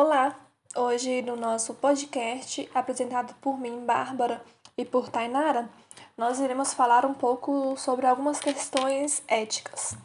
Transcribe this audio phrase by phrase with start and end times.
[0.00, 0.32] Olá!
[0.76, 4.40] Hoje, no nosso podcast, apresentado por mim, Bárbara,
[4.76, 5.68] e por Tainara,
[6.16, 9.98] nós iremos falar um pouco sobre algumas questões éticas.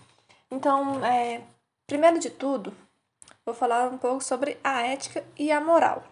[0.49, 1.43] Então, é,
[1.85, 2.75] primeiro de tudo,
[3.45, 6.03] vou falar um pouco sobre a ética e a moral,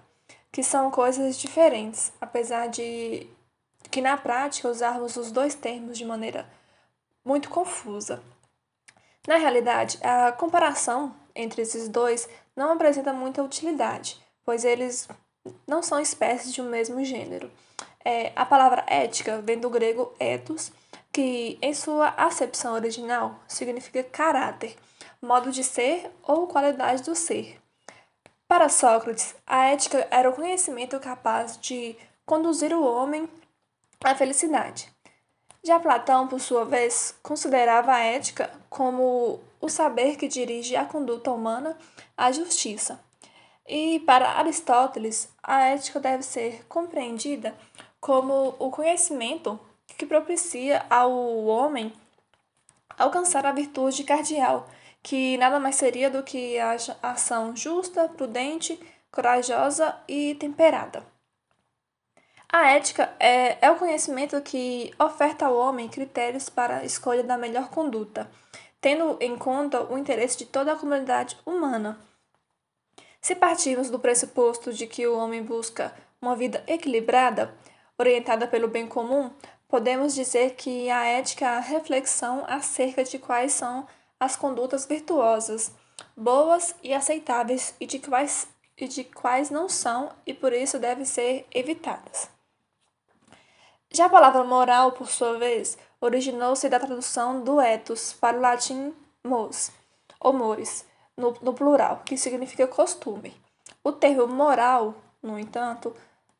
[0.51, 3.27] que são coisas diferentes, apesar de
[3.89, 6.47] que na prática usarmos os dois termos de maneira
[7.25, 8.21] muito confusa.
[9.27, 15.07] Na realidade, a comparação entre esses dois não apresenta muita utilidade, pois eles
[15.67, 17.51] não são espécies de um mesmo gênero.
[18.03, 20.71] É, a palavra ética vem do grego ethos,
[21.11, 24.75] que em sua acepção original significa caráter,
[25.21, 27.59] modo de ser ou qualidade do ser.
[28.47, 31.95] Para Sócrates, a ética era o conhecimento capaz de
[32.25, 33.29] conduzir o homem
[34.03, 34.89] à felicidade.
[35.63, 41.31] Já Platão, por sua vez, considerava a ética como o saber que dirige a conduta
[41.31, 41.77] humana
[42.17, 42.99] à justiça.
[43.67, 47.55] E para Aristóteles, a ética deve ser compreendida
[47.99, 49.59] como o conhecimento
[49.97, 51.11] que propicia ao
[51.45, 51.93] homem
[52.97, 54.67] alcançar a virtude cardial,
[55.01, 58.79] que nada mais seria do que a ação justa, prudente,
[59.11, 61.05] corajosa e temperada.
[62.51, 67.37] A ética é, é o conhecimento que oferta ao homem critérios para a escolha da
[67.37, 68.29] melhor conduta,
[68.81, 71.99] tendo em conta o interesse de toda a comunidade humana.
[73.21, 77.53] Se partirmos do pressuposto de que o homem busca uma vida equilibrada,
[77.97, 79.31] orientada pelo bem comum,
[79.67, 83.87] podemos dizer que a ética é a reflexão acerca de quais são
[84.19, 85.71] as condutas virtuosas,
[86.17, 91.05] boas e aceitáveis e de quais, e de quais não são e por isso devem
[91.05, 92.40] ser evitadas.
[93.93, 98.93] Já a palavra moral, por sua vez, originou-se da tradução do ethos para o latim
[99.21, 99.69] mos,
[100.17, 100.85] ou mores,
[101.17, 103.35] no, no plural, que significa costume.
[103.83, 105.93] O termo moral, no entanto,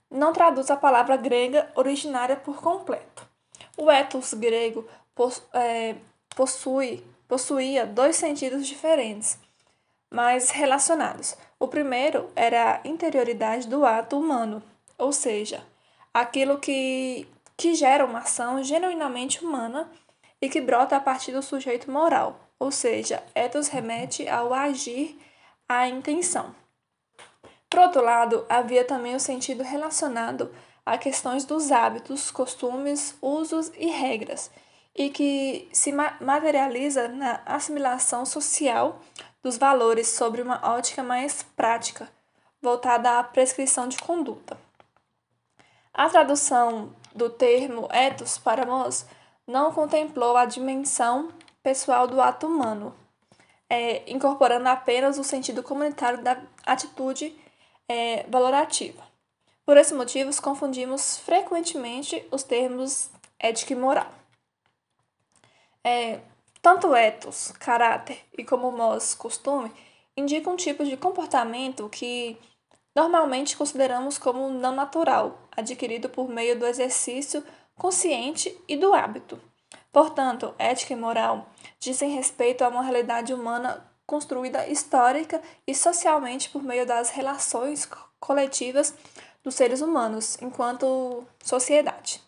[0.10, 3.28] não traduz a palavra grega originária por completo.
[3.78, 4.88] O ethos grego
[5.54, 5.96] é,
[6.34, 9.38] possui, possuía dois sentidos diferentes,
[10.10, 11.36] mas relacionados.
[11.60, 14.64] O primeiro era a interioridade do ato humano,
[14.98, 15.62] ou seja,
[16.14, 17.28] aquilo que
[17.58, 19.90] que gera uma ação genuinamente humana
[20.42, 25.20] e que brota a partir do sujeito moral, ou seja, ethos remete ao agir,
[25.68, 26.56] à intenção.
[27.70, 30.54] Por outro lado, havia também o sentido relacionado
[30.86, 34.52] a questões dos hábitos, costumes, usos e regras,
[34.96, 39.00] e que se materializa na assimilação social
[39.42, 42.10] dos valores sobre uma ótica mais prática,
[42.62, 44.58] voltada à prescrição de conduta.
[45.94, 49.06] A tradução do termo ethos para nós
[49.48, 51.30] não contemplou a dimensão
[51.62, 52.96] pessoal do ato humano,
[53.70, 57.36] é, incorporando apenas o sentido comunitário da atitude
[57.88, 59.04] é, valorativa.
[59.66, 64.10] Por esse motivo, confundimos frequentemente os termos ética e moral.
[65.84, 66.20] É,
[66.62, 69.72] tanto ethos, caráter, e como mos, costume,
[70.16, 72.38] indicam um tipo de comportamento que
[72.96, 77.44] normalmente consideramos como não natural, adquirido por meio do exercício
[77.76, 79.40] consciente e do hábito.
[79.92, 86.64] Portanto, ética e moral dizem respeito a uma realidade humana construída histórica e socialmente por
[86.64, 87.88] meio das relações
[88.20, 88.94] coletivas
[89.44, 92.22] dos seres humanos enquanto sociedade.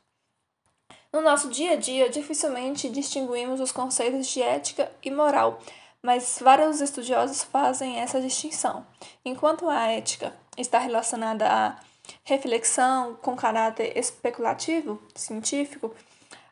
[1.12, 5.59] No nosso dia a dia, dificilmente distinguimos os conceitos de ética e moral,
[6.01, 8.85] mas vários estudiosos fazem essa distinção.
[9.24, 11.75] Enquanto a ética está relacionada à
[12.24, 15.94] reflexão com caráter especulativo, científico,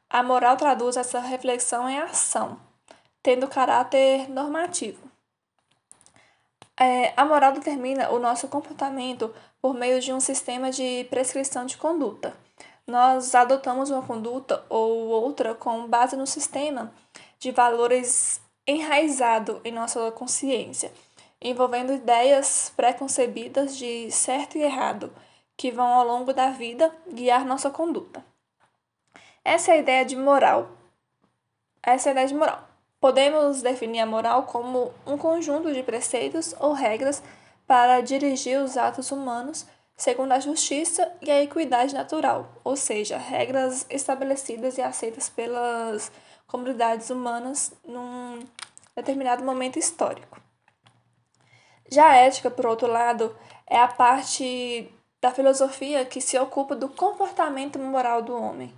[0.09, 2.59] a moral traduz essa reflexão em ação,
[3.23, 5.09] tendo caráter normativo.
[6.77, 11.77] É, a moral determina o nosso comportamento por meio de um sistema de prescrição de
[11.77, 12.33] conduta.
[12.87, 16.91] Nós adotamos uma conduta ou outra com base no sistema
[17.39, 20.91] de valores enraizado em nossa consciência
[21.41, 25.11] envolvendo ideias preconcebidas de certo e errado,
[25.57, 28.23] que vão ao longo da vida guiar nossa conduta.
[29.43, 30.69] Essa é a ideia de moral.
[31.81, 32.67] Essa é a ideia de moral.
[32.99, 37.23] Podemos definir a moral como um conjunto de preceitos ou regras
[37.65, 39.65] para dirigir os atos humanos
[39.95, 46.11] segundo a justiça e a equidade natural, ou seja, regras estabelecidas e aceitas pelas
[46.47, 48.39] comunidades humanas num
[48.95, 50.41] determinado momento histórico.
[51.93, 53.35] Já a ética, por outro lado,
[53.67, 54.89] é a parte
[55.21, 58.73] da filosofia que se ocupa do comportamento moral do homem.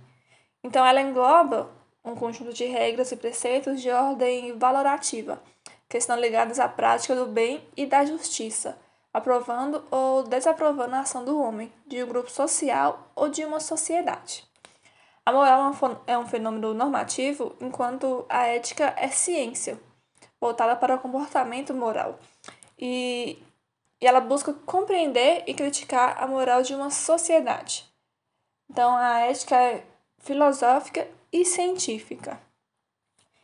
[0.64, 1.70] Então, ela engloba
[2.04, 5.40] um conjunto de regras e preceitos de ordem valorativa,
[5.88, 8.76] que estão ligadas à prática do bem e da justiça,
[9.12, 14.44] aprovando ou desaprovando a ação do homem, de um grupo social ou de uma sociedade.
[15.24, 15.72] A moral
[16.06, 19.80] é um é fenômeno normativo, enquanto a ética é ciência,
[20.40, 22.18] voltada para o comportamento moral.
[22.78, 23.38] E,
[24.00, 27.84] e ela busca compreender e criticar a moral de uma sociedade.
[28.70, 29.84] Então, a ética é
[30.18, 32.40] filosófica e científica.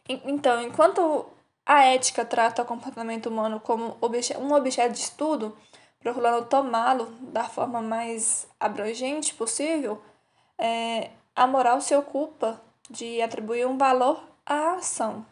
[0.08, 1.26] Então, enquanto
[1.64, 5.56] a ética trata o comportamento humano como um objeto de estudo,
[6.00, 10.02] procurando tomá-lo da forma mais abrangente possível,
[10.58, 15.24] é, a moral se ocupa de atribuir um valor à ação.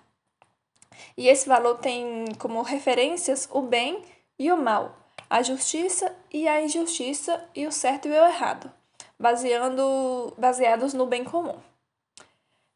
[1.16, 4.02] E esse valor tem como referências o bem
[4.38, 4.96] e o mal,
[5.28, 8.72] a justiça e a injustiça e o certo e o errado,
[9.18, 11.58] baseando, baseados no bem comum.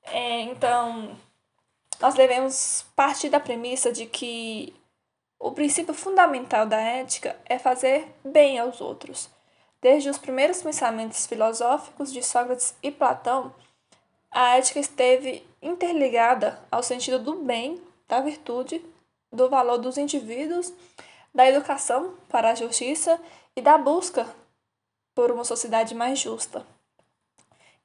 [0.05, 1.17] É, então,
[2.01, 4.75] nós devemos partir da premissa de que
[5.39, 9.29] o princípio fundamental da ética é fazer bem aos outros.
[9.81, 13.53] Desde os primeiros pensamentos filosóficos de Sócrates e Platão,
[14.31, 18.85] a ética esteve interligada ao sentido do bem, da virtude,
[19.33, 20.73] do valor dos indivíduos,
[21.35, 23.21] da educação para a justiça
[23.57, 24.27] e da busca
[25.15, 26.67] por uma sociedade mais justa.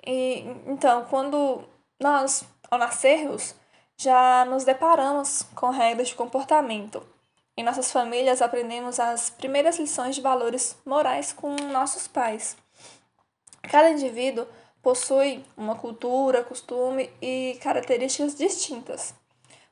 [0.05, 1.63] E, então, quando
[1.99, 3.55] nós, ao nascermos,
[3.97, 7.05] já nos deparamos com regras de comportamento.
[7.57, 12.55] Em nossas famílias, aprendemos as primeiras lições de valores morais com nossos pais.
[13.63, 14.47] Cada indivíduo
[14.81, 19.13] possui uma cultura, costume e características distintas.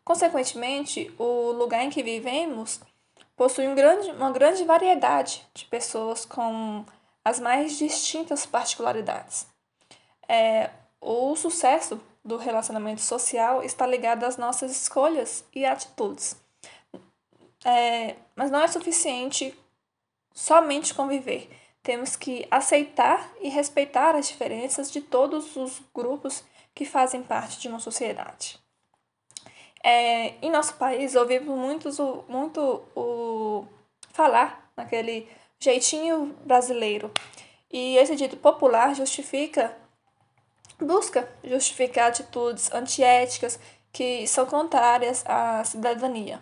[0.05, 2.79] Consequentemente, o lugar em que vivemos
[3.35, 6.85] possui um grande, uma grande variedade de pessoas com
[7.23, 9.47] as mais distintas particularidades.
[10.29, 10.69] É,
[11.01, 16.37] o sucesso do relacionamento social está ligado às nossas escolhas e atitudes.
[17.63, 19.57] É, mas não é suficiente
[20.31, 21.49] somente conviver.
[21.81, 26.43] Temos que aceitar e respeitar as diferenças de todos os grupos
[26.75, 28.63] que fazem parte de uma sociedade.
[29.87, 33.67] É, em nosso país, ouvimos muitos, muito o
[34.11, 35.29] falar naquele
[35.59, 37.11] jeitinho brasileiro.
[37.71, 39.77] E esse dito popular justifica
[40.79, 43.59] busca justificar atitudes antiéticas
[43.93, 46.41] que são contrárias à cidadania.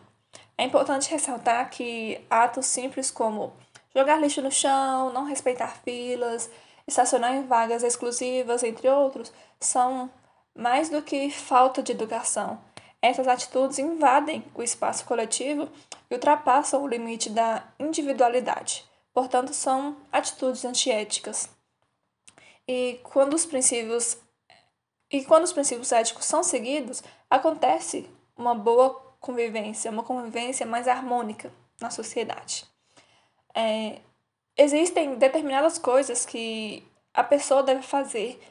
[0.57, 3.51] É importante ressaltar que atos simples como
[3.93, 6.49] jogar lixo no chão, não respeitar filas,
[6.87, 10.09] estacionar em vagas exclusivas, entre outros, são
[10.55, 12.57] mais do que falta de educação.
[13.03, 15.67] Essas atitudes invadem o espaço coletivo
[16.09, 18.89] e ultrapassam o limite da individualidade.
[19.13, 21.49] Portanto, são atitudes antiéticas.
[22.65, 24.17] E quando os princípios
[25.11, 28.89] e quando os princípios éticos são seguidos, acontece uma boa
[29.19, 31.51] convivência, uma convivência mais harmônica
[31.81, 32.65] na sociedade.
[33.53, 33.99] É,
[34.55, 38.41] existem determinadas coisas que a pessoa deve fazer,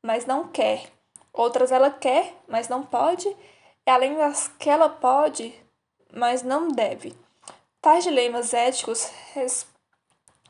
[0.00, 0.86] mas não quer.
[1.32, 3.28] Outras ela quer, mas não pode.
[3.88, 5.58] E além das que ela pode,
[6.12, 7.16] mas não deve.
[7.80, 9.66] Tais dilemas éticos res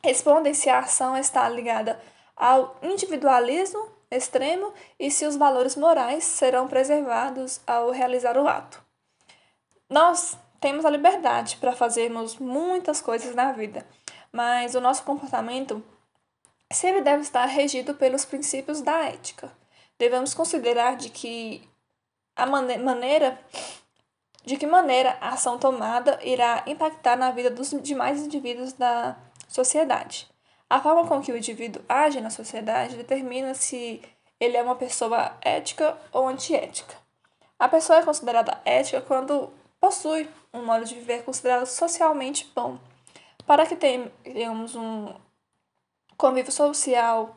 [0.02, 2.02] respondem se a ação está ligada
[2.37, 8.82] ao individualismo extremo e se os valores morais serão preservados ao realizar o ato.
[9.88, 13.87] Nós temos a liberdade para fazermos muitas coisas na vida,
[14.32, 15.81] mas o nosso comportamento
[16.72, 19.53] sempre deve estar regido pelos princípios da ética.
[19.96, 21.70] Devemos considerar de que
[22.38, 23.38] a maneira
[24.44, 29.14] de que maneira a ação tomada irá impactar na vida dos demais indivíduos da
[29.46, 30.26] sociedade.
[30.70, 34.00] A forma com que o indivíduo age na sociedade determina se
[34.40, 36.94] ele é uma pessoa ética ou antiética.
[37.58, 42.78] A pessoa é considerada ética quando possui um modo de viver considerado socialmente bom.
[43.46, 45.12] Para que tenhamos um
[46.16, 47.36] convívio social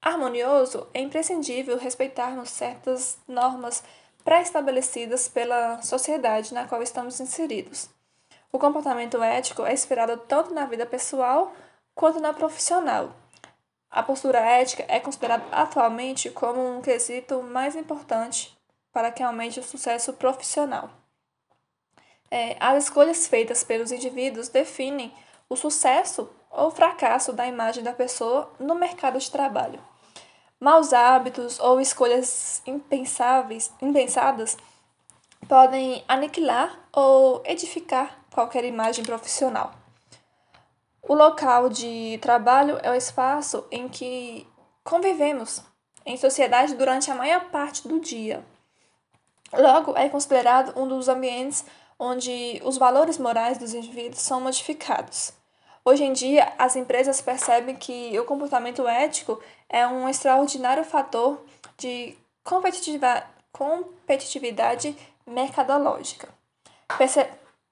[0.00, 3.82] harmonioso, é imprescindível respeitarmos certas normas
[4.24, 7.90] pré-estabelecidas pela sociedade na qual estamos inseridos.
[8.50, 11.52] O comportamento ético é esperado tanto na vida pessoal
[11.94, 13.14] quanto na profissional.
[13.90, 18.56] A postura ética é considerada atualmente como um quesito mais importante
[18.92, 20.90] para que aumente o sucesso profissional.
[22.30, 25.12] É, as escolhas feitas pelos indivíduos definem
[25.48, 29.80] o sucesso ou fracasso da imagem da pessoa no mercado de trabalho.
[30.60, 34.56] Maus hábitos ou escolhas impensáveis, impensadas
[35.48, 39.72] podem aniquilar ou edificar qualquer imagem profissional.
[41.02, 44.46] O local de trabalho é o espaço em que
[44.82, 45.62] convivemos
[46.06, 48.44] em sociedade durante a maior parte do dia.
[49.52, 51.64] Logo, é considerado um dos ambientes
[51.98, 55.32] onde os valores morais dos indivíduos são modificados.
[55.86, 59.38] Hoje em dia, as empresas percebem que o comportamento ético
[59.68, 61.44] é um extraordinário fator
[61.76, 66.30] de competitividade mercadológica.
[66.96, 67.28] Perce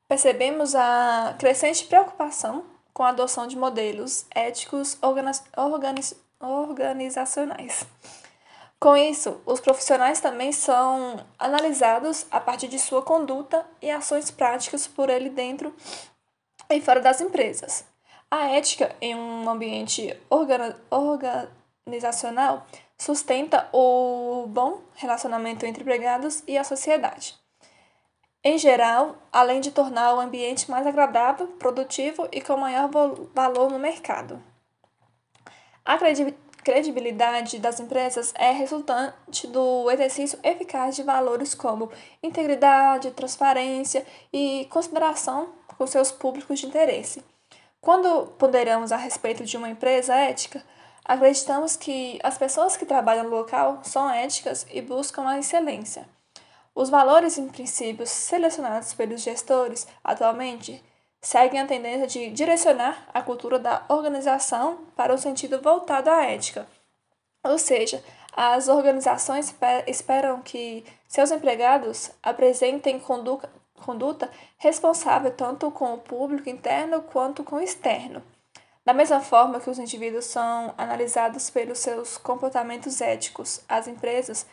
[0.07, 7.87] percebemos a crescente preocupação com a adoção de modelos éticos organizacionais.
[8.78, 14.87] Com isso, os profissionais também são analisados a partir de sua conduta e ações práticas
[14.87, 15.75] por ele dentro
[16.69, 17.90] e fora das empresas.
[18.34, 20.18] A ética em um ambiente
[20.90, 27.34] organizacional sustenta o bom relacionamento entre empregados e a sociedade.
[28.42, 32.88] Em geral, além de tornar o ambiente mais agradável, produtivo e com maior
[33.34, 34.42] valor no mercado.
[35.84, 35.98] A
[36.64, 45.52] credibilidade das empresas é resultante do exercício eficaz de valores como integridade, transparência e consideração
[45.76, 47.22] com seus públicos de interesse.
[47.82, 50.62] Quando ponderamos a respeito de uma empresa ética,
[51.04, 56.08] acreditamos que as pessoas que trabalham no local são éticas e buscam a excelência.
[56.76, 60.80] Os valores e princípios selecionados pelos gestores atualmente
[61.20, 66.68] seguem a tendência de direcionar a cultura da organização para o sentido voltado à ética.
[67.42, 68.00] Ou seja,
[68.32, 69.52] as organizações
[69.88, 73.50] esperam que seus empregados apresentem conduta,
[73.82, 78.22] conduta responsável tanto com o público interno quanto com o externo.
[78.84, 84.46] Da mesma forma que os indivíduos são analisados pelos seus comportamentos éticos, as empresas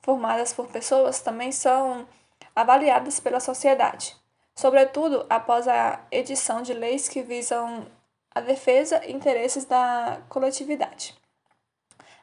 [0.00, 2.06] formadas por pessoas também são
[2.54, 4.16] avaliadas pela sociedade
[4.56, 7.86] sobretudo após a edição de leis que visam
[8.34, 11.14] a defesa e interesses da coletividade.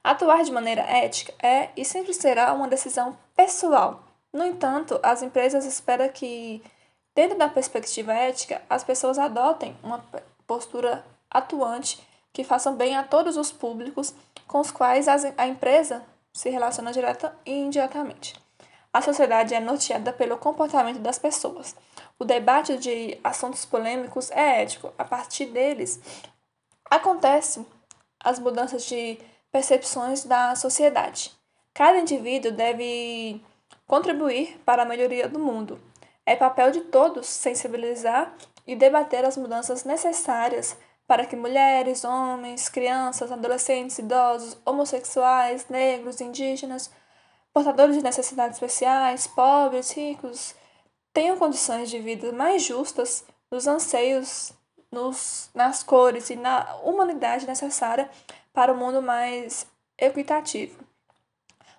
[0.03, 4.03] Atuar de maneira ética é e sempre será uma decisão pessoal.
[4.33, 6.63] No entanto, as empresas esperam que,
[7.13, 10.03] dentro da perspectiva ética, as pessoas adotem uma
[10.47, 12.01] postura atuante
[12.33, 14.13] que façam bem a todos os públicos
[14.47, 18.33] com os quais a empresa se relaciona direta e indiretamente.
[18.91, 21.75] A sociedade é norteada pelo comportamento das pessoas.
[22.17, 24.93] O debate de assuntos polêmicos é ético.
[24.97, 25.99] A partir deles,
[26.89, 27.65] acontecem
[28.19, 29.19] as mudanças de
[29.51, 31.31] percepções da sociedade.
[31.73, 33.41] Cada indivíduo deve
[33.87, 35.79] contribuir para a melhoria do mundo.
[36.25, 38.35] É papel de todos sensibilizar
[38.65, 46.89] e debater as mudanças necessárias para que mulheres, homens, crianças, adolescentes, idosos, homossexuais, negros, indígenas,
[47.53, 50.55] portadores de necessidades especiais, pobres, ricos,
[51.13, 54.53] tenham condições de vida mais justas nos anseios,
[54.91, 58.09] nos, nas cores e na humanidade necessária
[58.51, 60.82] para um mundo mais equitativo.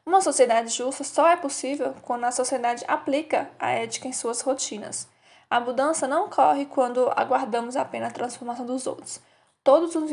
[0.06, 5.08] Uma sociedade justa só é possível quando a sociedade aplica a ética em suas rotinas.
[5.48, 9.20] A mudança não ocorre quando aguardamos apenas a transformação dos outros.
[9.62, 10.10] Todos os,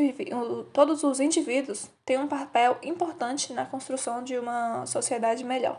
[0.72, 5.78] todos os indivíduos têm um papel importante na construção de uma sociedade melhor.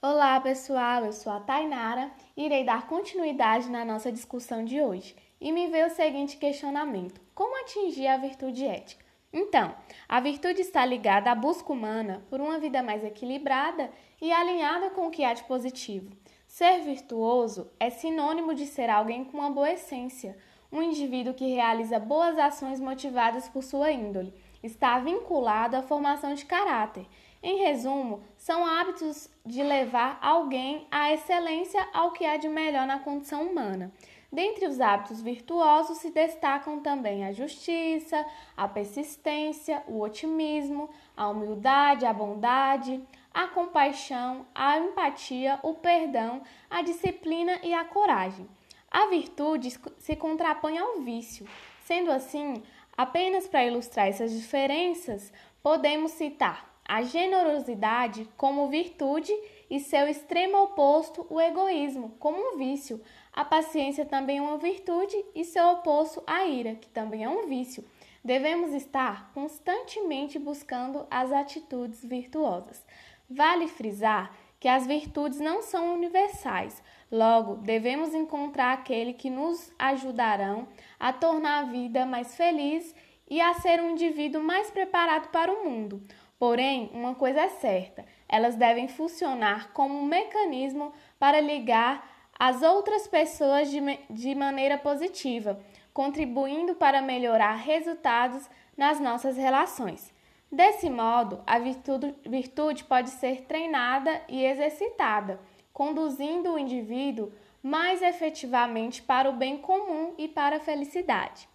[0.00, 1.04] Olá, pessoal.
[1.04, 5.16] Eu sou a Tainara e irei dar continuidade na nossa discussão de hoje.
[5.40, 9.07] E me veio o seguinte questionamento: como atingir a virtude ética?
[9.32, 9.74] Então,
[10.08, 15.06] a virtude está ligada à busca humana por uma vida mais equilibrada e alinhada com
[15.06, 16.10] o que há de positivo.
[16.46, 20.36] Ser virtuoso é sinônimo de ser alguém com uma boa essência,
[20.72, 24.32] um indivíduo que realiza boas ações motivadas por sua índole.
[24.62, 27.06] Está vinculado à formação de caráter
[27.42, 32.98] em resumo, são hábitos de levar alguém à excelência ao que há de melhor na
[32.98, 33.92] condição humana.
[34.30, 42.04] Dentre os hábitos virtuosos se destacam também a justiça, a persistência, o otimismo, a humildade,
[42.04, 48.46] a bondade, a compaixão, a empatia, o perdão, a disciplina e a coragem.
[48.90, 51.46] A virtude se contrapõe ao vício.
[51.84, 52.62] Sendo assim,
[52.96, 55.32] apenas para ilustrar essas diferenças,
[55.62, 59.32] podemos citar a generosidade como virtude
[59.70, 62.98] e seu extremo oposto, o egoísmo, como um vício.
[63.38, 67.46] A paciência também é uma virtude e seu oposto, a ira, que também é um
[67.46, 67.84] vício.
[68.24, 72.84] Devemos estar constantemente buscando as atitudes virtuosas.
[73.30, 80.66] Vale frisar que as virtudes não são universais, logo, devemos encontrar aquele que nos ajudarão
[80.98, 82.92] a tornar a vida mais feliz
[83.30, 86.02] e a ser um indivíduo mais preparado para o mundo.
[86.40, 93.08] Porém, uma coisa é certa: elas devem funcionar como um mecanismo para ligar as outras
[93.08, 95.60] pessoas de, de maneira positiva,
[95.92, 100.12] contribuindo para melhorar resultados nas nossas relações.
[100.50, 105.40] Desse modo, a virtude, virtude pode ser treinada e exercitada,
[105.72, 111.48] conduzindo o indivíduo mais efetivamente para o bem comum e para a felicidade.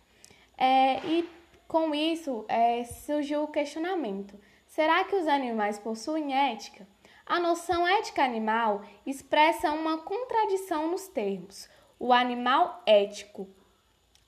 [0.58, 1.28] É, e
[1.68, 6.86] com isso é, surgiu o questionamento: será que os animais possuem ética?
[7.26, 11.70] A noção ética animal expressa uma contradição nos termos.
[11.98, 13.48] O animal ético,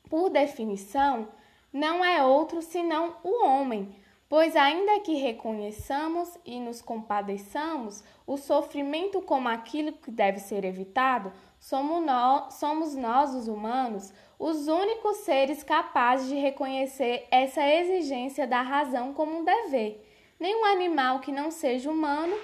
[0.10, 1.28] por definição,
[1.74, 3.94] não é outro senão o homem,
[4.30, 11.34] pois, ainda que reconheçamos e nos compadeçamos o sofrimento como aquilo que deve ser evitado,
[11.60, 18.62] somos nós, somos nós, os humanos, os únicos seres capazes de reconhecer essa exigência da
[18.62, 20.02] razão como um dever.
[20.40, 22.36] Nenhum animal que não seja humano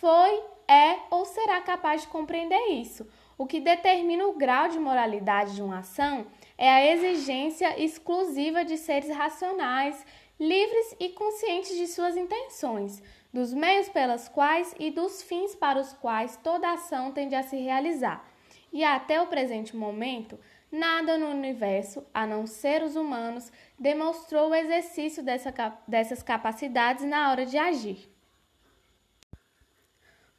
[0.00, 3.06] foi, é ou será capaz de compreender isso.
[3.36, 6.26] O que determina o grau de moralidade de uma ação
[6.56, 10.04] é a exigência exclusiva de seres racionais,
[10.38, 13.02] livres e conscientes de suas intenções,
[13.32, 17.56] dos meios pelos quais e dos fins para os quais toda ação tende a se
[17.56, 18.26] realizar.
[18.72, 20.38] E até o presente momento,
[20.72, 25.52] nada no universo, a não ser os humanos, demonstrou o exercício dessa,
[25.86, 28.09] dessas capacidades na hora de agir.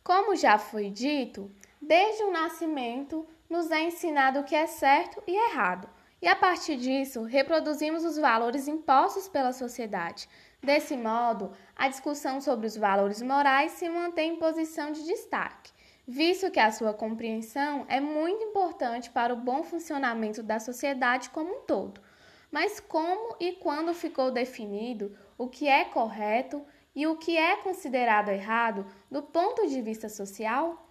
[0.03, 5.35] Como já foi dito, desde o nascimento nos é ensinado o que é certo e
[5.35, 5.87] errado
[6.21, 10.29] e a partir disso reproduzimos os valores impostos pela sociedade.
[10.61, 15.71] Desse modo, a discussão sobre os valores morais se mantém em posição de destaque,
[16.07, 21.51] visto que a sua compreensão é muito importante para o bom funcionamento da sociedade como
[21.51, 21.99] um todo.
[22.51, 26.63] Mas como e quando ficou definido o que é correto
[26.95, 30.87] e o que é considerado errado do ponto de vista social?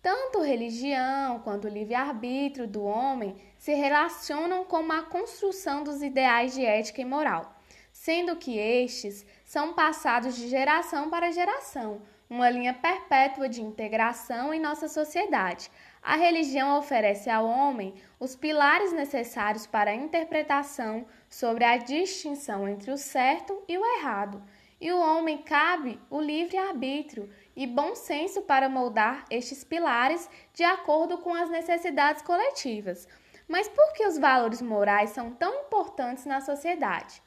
[0.00, 6.64] Tanto religião quanto o livre-arbítrio do homem se relacionam com a construção dos ideais de
[6.64, 7.56] ética e moral,
[7.92, 14.60] sendo que estes são passados de geração para geração, uma linha perpétua de integração em
[14.60, 15.70] nossa sociedade.
[16.02, 22.90] A religião oferece ao homem os pilares necessários para a interpretação sobre a distinção entre
[22.90, 24.42] o certo e o errado,
[24.80, 31.18] e o homem cabe o livre-arbítrio e bom senso para moldar estes pilares de acordo
[31.18, 33.08] com as necessidades coletivas.
[33.48, 37.22] Mas por que os valores morais são tão importantes na sociedade?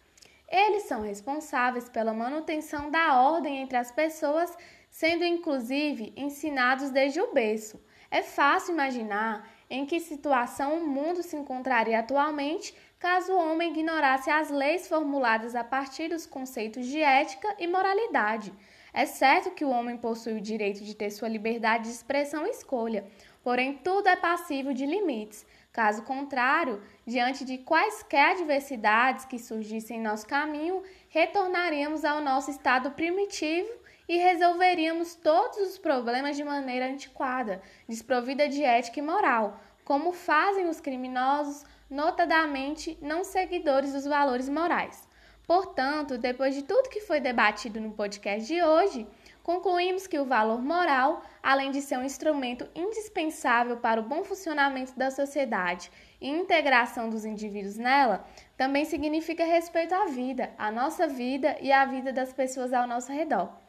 [0.48, 4.56] Eles são responsáveis pela manutenção da ordem entre as pessoas,
[4.90, 7.82] sendo inclusive ensinados desde o berço.
[8.10, 14.30] É fácil imaginar em que situação o mundo se encontraria atualmente caso o homem ignorasse
[14.30, 18.54] as leis formuladas a partir dos conceitos de ética e moralidade.
[18.94, 22.52] É certo que o homem possui o direito de ter sua liberdade de expressão e
[22.52, 23.04] escolha,
[23.44, 25.44] porém tudo é passível de limites.
[25.74, 32.92] Caso contrário, diante de quaisquer adversidades que surgissem em nosso caminho, retornaríamos ao nosso estado
[32.92, 40.12] primitivo e resolveríamos todos os problemas de maneira antiquada, desprovida de ética e moral, como
[40.12, 45.08] fazem os criminosos, notadamente não seguidores dos valores morais.
[45.46, 49.06] Portanto, depois de tudo que foi debatido no podcast de hoje,
[49.44, 54.98] concluímos que o valor moral, além de ser um instrumento indispensável para o bom funcionamento
[54.98, 55.92] da sociedade
[56.22, 61.84] e integração dos indivíduos nela, também significa respeito à vida, à nossa vida e à
[61.86, 63.61] vida das pessoas ao nosso redor.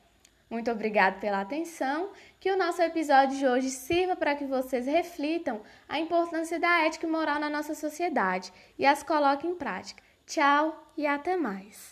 [0.52, 2.10] Muito obrigado pela atenção.
[2.38, 7.06] Que o nosso episódio de hoje sirva para que vocês reflitam a importância da ética
[7.06, 10.02] e moral na nossa sociedade e as coloquem em prática.
[10.26, 11.91] Tchau e até mais!